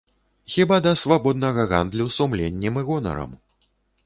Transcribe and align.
Хіба 0.53 0.79
да 0.85 0.93
свабоднага 1.01 1.67
гандлю 1.75 2.09
сумленнем 2.17 2.81
і 2.83 2.85
гонарам. 2.89 3.39